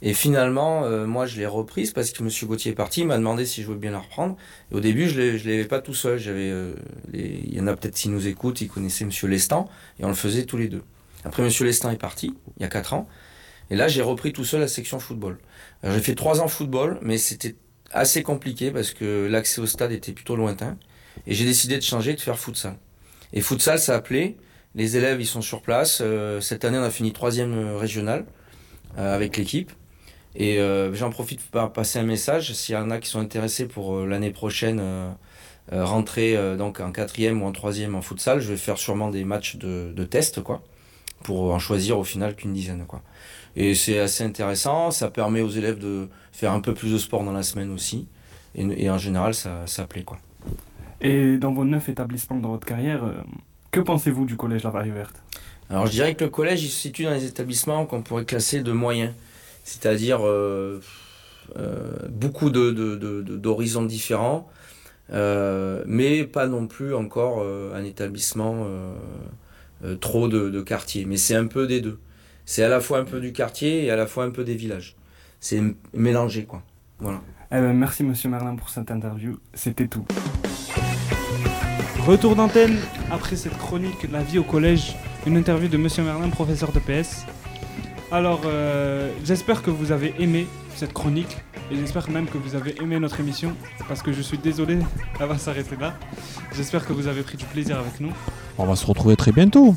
Et 0.00 0.14
finalement, 0.14 0.84
euh, 0.84 1.06
moi, 1.06 1.26
je 1.26 1.38
l'ai 1.38 1.46
reprise 1.46 1.92
parce 1.92 2.10
que 2.10 2.22
monsieur 2.22 2.46
Gauthier 2.46 2.72
est 2.72 2.74
parti, 2.74 3.00
il 3.00 3.06
m'a 3.06 3.16
demandé 3.16 3.46
si 3.46 3.62
je 3.62 3.66
voulais 3.66 3.78
bien 3.78 3.90
la 3.90 3.98
reprendre. 3.98 4.36
Et 4.70 4.74
au 4.74 4.80
début, 4.80 5.08
je 5.08 5.20
ne 5.20 5.50
l'avais 5.50 5.64
pas 5.64 5.80
tout 5.80 5.94
seul. 5.94 6.18
J'avais, 6.18 6.50
euh, 6.50 6.74
Il 7.12 7.52
y 7.52 7.60
en 7.60 7.66
a 7.66 7.74
peut-être 7.74 7.94
qui 7.94 8.08
nous 8.08 8.28
écoutent, 8.28 8.60
ils 8.60 8.68
connaissaient 8.68 9.04
monsieur 9.04 9.26
Lestan, 9.26 9.68
et 9.98 10.04
on 10.04 10.08
le 10.08 10.14
faisait 10.14 10.44
tous 10.44 10.56
les 10.56 10.68
deux. 10.68 10.82
Après, 11.24 11.42
monsieur 11.42 11.64
Lestan 11.64 11.90
est 11.90 11.96
parti, 11.96 12.34
il 12.58 12.62
y 12.62 12.66
a 12.66 12.68
4 12.68 12.94
ans. 12.94 13.08
Et 13.70 13.76
là, 13.76 13.88
j'ai 13.88 14.02
repris 14.02 14.32
tout 14.32 14.44
seul 14.44 14.60
la 14.60 14.68
section 14.68 15.00
football. 15.00 15.38
J'ai 15.82 16.00
fait 16.00 16.14
3 16.14 16.40
ans 16.40 16.48
football, 16.48 16.98
mais 17.02 17.18
c'était 17.18 17.56
assez 17.92 18.22
compliqué 18.22 18.70
parce 18.70 18.92
que 18.92 19.26
l'accès 19.30 19.60
au 19.60 19.66
stade 19.66 19.92
était 19.92 20.12
plutôt 20.12 20.36
lointain. 20.36 20.76
Et 21.26 21.34
j'ai 21.34 21.44
décidé 21.44 21.76
de 21.76 21.82
changer, 21.82 22.14
de 22.14 22.20
faire 22.20 22.38
futsal. 22.38 22.76
Et 23.32 23.40
futsal, 23.40 23.78
ça 23.78 23.96
appelait. 23.96 24.36
Les 24.74 24.96
élèves, 24.96 25.20
ils 25.20 25.26
sont 25.26 25.40
sur 25.40 25.62
place. 25.62 26.00
Euh, 26.00 26.40
cette 26.40 26.64
année, 26.64 26.78
on 26.78 26.82
a 26.82 26.90
fini 26.90 27.12
troisième 27.12 27.52
euh, 27.54 27.76
régional 27.76 28.26
euh, 28.96 29.14
avec 29.14 29.36
l'équipe. 29.36 29.72
Et 30.34 30.60
j'en 30.92 31.10
profite 31.10 31.40
pour 31.40 31.72
passer 31.72 31.98
un 31.98 32.04
message. 32.04 32.52
S'il 32.52 32.74
y 32.74 32.78
en 32.78 32.90
a 32.90 32.98
qui 32.98 33.08
sont 33.08 33.18
intéressés 33.18 33.66
pour 33.66 34.06
l'année 34.06 34.30
prochaine 34.30 34.80
rentrer 35.72 36.36
donc 36.56 36.78
en 36.78 36.92
quatrième 36.92 37.42
ou 37.42 37.46
en 37.46 37.50
troisième 37.50 37.96
en 37.96 38.02
futsal, 38.02 38.38
je 38.38 38.48
vais 38.48 38.56
faire 38.56 38.78
sûrement 38.78 39.10
des 39.10 39.24
matchs 39.24 39.56
de, 39.56 39.92
de 39.92 40.04
test, 40.04 40.40
quoi, 40.40 40.62
pour 41.24 41.52
en 41.52 41.58
choisir 41.58 41.98
au 41.98 42.04
final 42.04 42.36
qu'une 42.36 42.52
dizaine, 42.52 42.84
quoi. 42.86 43.02
Et 43.60 43.74
c'est 43.74 43.98
assez 43.98 44.22
intéressant. 44.22 44.92
Ça 44.92 45.10
permet 45.10 45.42
aux 45.42 45.50
élèves 45.50 45.78
de 45.80 46.08
faire 46.30 46.52
un 46.52 46.60
peu 46.60 46.74
plus 46.74 46.92
de 46.92 46.98
sport 46.98 47.24
dans 47.24 47.32
la 47.32 47.42
semaine 47.42 47.72
aussi. 47.72 48.06
Et, 48.54 48.84
et 48.84 48.88
en 48.88 48.98
général, 48.98 49.34
ça, 49.34 49.66
ça 49.66 49.84
plaît, 49.84 50.04
quoi. 50.04 50.18
Et 51.00 51.38
dans 51.38 51.52
vos 51.52 51.64
neuf 51.64 51.88
établissements 51.88 52.38
dans 52.38 52.50
votre 52.50 52.66
carrière, 52.66 53.02
euh, 53.04 53.14
que 53.72 53.80
pensez-vous 53.80 54.26
du 54.26 54.36
collège 54.36 54.62
La 54.62 54.70
Vallée 54.70 54.92
Verte? 54.92 55.16
Alors 55.70 55.86
je 55.86 55.92
dirais 55.92 56.14
que 56.14 56.24
le 56.24 56.30
collège 56.30 56.62
il 56.64 56.68
se 56.68 56.80
situe 56.80 57.04
dans 57.04 57.10
les 57.10 57.24
établissements 57.24 57.84
qu'on 57.84 58.02
pourrait 58.02 58.24
classer 58.24 58.62
de 58.62 58.72
moyens, 58.72 59.12
c'est-à-dire 59.64 60.26
euh, 60.26 60.80
euh, 61.56 61.92
beaucoup 62.08 62.50
de, 62.50 62.70
de- 62.70 62.96
de- 62.96 63.22
de- 63.22 63.36
d'horizons 63.36 63.84
différents, 63.84 64.48
euh, 65.12 65.82
mais 65.86 66.24
pas 66.24 66.46
non 66.46 66.66
plus 66.66 66.94
encore 66.94 67.44
un 67.74 67.84
établissement 67.84 68.66
trop 70.00 70.28
de, 70.28 70.48
de 70.48 70.62
quartier. 70.62 71.04
Mais 71.04 71.16
c'est 71.16 71.36
un 71.36 71.46
peu 71.46 71.66
des 71.66 71.80
deux. 71.80 71.98
C'est 72.50 72.64
à 72.64 72.68
la 72.70 72.80
fois 72.80 73.00
un 73.00 73.04
peu 73.04 73.20
du 73.20 73.34
quartier 73.34 73.84
et 73.84 73.90
à 73.90 73.96
la 73.96 74.06
fois 74.06 74.24
un 74.24 74.30
peu 74.30 74.42
des 74.42 74.54
villages. 74.54 74.96
C'est 75.38 75.60
mélangé 75.92 76.44
quoi. 76.44 76.62
Voilà. 76.98 77.20
Eh 77.52 77.56
ben, 77.56 77.74
Merci 77.74 78.04
Monsieur 78.04 78.30
Merlin 78.30 78.56
pour 78.56 78.70
cette 78.70 78.90
interview, 78.90 79.38
c'était 79.52 79.86
tout. 79.86 80.06
Retour 82.06 82.36
d'antenne 82.36 82.78
après 83.10 83.36
cette 83.36 83.58
chronique 83.58 84.10
La 84.10 84.22
vie 84.22 84.38
au 84.38 84.44
collège, 84.44 84.96
une 85.26 85.36
interview 85.36 85.68
de 85.68 85.76
Monsieur 85.76 86.02
Merlin, 86.02 86.30
professeur 86.30 86.72
de 86.72 86.78
PS. 86.78 87.26
Alors, 88.10 88.40
euh, 88.46 89.12
j'espère 89.24 89.62
que 89.62 89.70
vous 89.70 89.92
avez 89.92 90.14
aimé 90.18 90.46
cette 90.74 90.94
chronique 90.94 91.36
et 91.70 91.76
j'espère 91.76 92.08
même 92.08 92.26
que 92.26 92.38
vous 92.38 92.54
avez 92.54 92.80
aimé 92.80 92.98
notre 92.98 93.20
émission 93.20 93.52
parce 93.88 94.02
que 94.02 94.10
je 94.10 94.22
suis 94.22 94.38
désolé, 94.38 94.78
elle 95.20 95.28
va 95.28 95.36
s'arrêter 95.36 95.76
là. 95.78 95.92
J'espère 96.56 96.86
que 96.86 96.94
vous 96.94 97.08
avez 97.08 97.20
pris 97.20 97.36
du 97.36 97.44
plaisir 97.44 97.78
avec 97.78 98.00
nous. 98.00 98.12
On 98.56 98.64
va 98.64 98.74
se 98.74 98.86
retrouver 98.86 99.16
très 99.16 99.32
bientôt. 99.32 99.76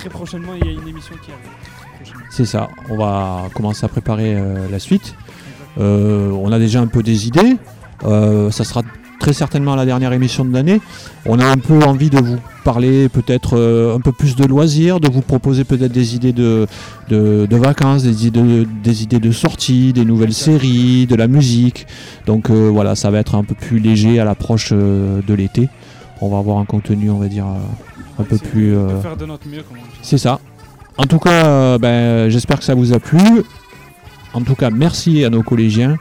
Très 0.00 0.08
prochainement, 0.08 0.52
il 0.58 0.66
y 0.66 0.70
a 0.70 0.72
une 0.72 0.88
émission 0.88 1.14
qui 1.22 1.30
arrive. 1.30 2.14
C'est 2.30 2.46
ça. 2.46 2.70
On 2.88 2.96
va 2.96 3.50
commencer 3.54 3.84
à 3.84 3.88
préparer 3.88 4.34
euh, 4.34 4.66
la 4.70 4.78
suite. 4.78 5.14
Euh, 5.78 6.30
on 6.30 6.50
a 6.52 6.58
déjà 6.58 6.80
un 6.80 6.86
peu 6.86 7.02
des 7.02 7.26
idées. 7.26 7.58
Euh, 8.04 8.50
ça 8.50 8.64
sera 8.64 8.80
très 9.18 9.34
certainement 9.34 9.76
la 9.76 9.84
dernière 9.84 10.14
émission 10.14 10.46
de 10.46 10.54
l'année. 10.54 10.80
On 11.26 11.38
a 11.38 11.44
un 11.44 11.58
peu 11.58 11.82
envie 11.84 12.08
de 12.08 12.18
vous 12.18 12.38
parler 12.64 13.10
peut-être 13.10 13.58
euh, 13.58 13.94
un 13.94 14.00
peu 14.00 14.12
plus 14.12 14.36
de 14.36 14.46
loisirs, 14.46 15.00
de 15.00 15.10
vous 15.10 15.20
proposer 15.20 15.64
peut-être 15.64 15.92
des 15.92 16.14
idées 16.14 16.32
de, 16.32 16.66
de, 17.10 17.46
de 17.48 17.56
vacances, 17.56 18.02
des 18.02 18.26
idées, 18.26 18.66
des 18.82 19.02
idées 19.02 19.20
de 19.20 19.30
sorties, 19.32 19.92
des 19.92 20.06
nouvelles 20.06 20.32
séries, 20.32 21.06
de 21.06 21.14
la 21.14 21.28
musique. 21.28 21.86
Donc 22.24 22.48
euh, 22.48 22.70
voilà, 22.72 22.94
ça 22.94 23.10
va 23.10 23.18
être 23.18 23.34
un 23.34 23.44
peu 23.44 23.54
plus 23.54 23.78
léger 23.78 24.18
à 24.18 24.24
l'approche 24.24 24.70
euh, 24.72 25.20
de 25.26 25.34
l'été. 25.34 25.68
On 26.20 26.28
va 26.28 26.38
avoir 26.38 26.58
un 26.58 26.64
contenu, 26.64 27.10
on 27.10 27.18
va 27.18 27.28
dire, 27.28 27.46
euh, 27.46 28.20
un 28.22 28.24
peu 28.24 28.36
plus... 28.38 28.72
de 28.72 28.76
euh, 28.76 29.00
faire 29.00 29.16
de 29.16 29.26
notre 29.26 29.46
mieux, 29.48 29.62
comme 29.62 29.78
on 29.78 29.82
dit. 29.82 29.98
c'est 30.02 30.18
ça. 30.18 30.38
En 30.98 31.04
tout 31.04 31.18
cas, 31.18 31.46
euh, 31.46 31.78
ben, 31.78 32.28
j'espère 32.28 32.58
que 32.58 32.64
ça 32.64 32.74
vous 32.74 32.92
a 32.92 32.98
plu. 32.98 33.18
En 34.34 34.42
tout 34.42 34.54
cas, 34.54 34.70
merci 34.70 35.24
à 35.24 35.30
nos 35.30 35.42
collégiens. 35.42 35.96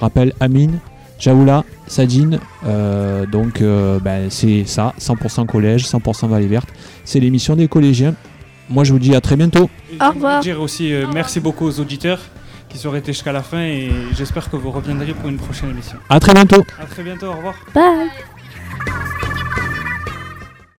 Rappel 0.00 0.32
Amine, 0.40 0.78
Jaoula, 1.18 1.64
Sadine. 1.86 2.38
euh, 2.66 3.26
donc, 3.26 3.60
euh, 3.60 3.98
ben, 4.00 4.30
c'est 4.30 4.64
ça, 4.64 4.94
100% 5.00 5.46
collège, 5.46 5.84
100% 5.86 6.28
Vallée 6.28 6.46
Verte. 6.46 6.68
C'est 7.04 7.18
l'émission 7.20 7.56
des 7.56 7.66
collégiens. 7.68 8.14
Moi, 8.70 8.84
je 8.84 8.92
vous 8.92 8.98
dis 8.98 9.14
à 9.14 9.20
très 9.20 9.36
bientôt. 9.36 9.68
Et 9.92 10.02
Au 10.02 10.10
revoir. 10.10 10.40
dire 10.40 10.60
aussi 10.60 10.92
euh, 10.94 11.06
merci 11.12 11.40
beaucoup 11.40 11.66
aux 11.66 11.80
auditeurs 11.80 12.20
qui 12.70 12.78
sont 12.78 12.90
restés 12.90 13.12
jusqu'à 13.12 13.32
la 13.32 13.42
fin 13.42 13.60
et 13.60 13.90
j'espère 14.16 14.50
que 14.50 14.56
vous 14.56 14.70
reviendrez 14.70 15.12
pour 15.14 15.28
une 15.28 15.36
prochaine 15.36 15.70
émission. 15.70 15.98
À 16.08 16.18
très 16.18 16.32
bientôt. 16.32 16.64
A 16.80 16.86
très 16.86 17.02
bientôt, 17.02 17.26
au 17.26 17.34
revoir. 17.36 17.54
Bye 17.74 18.08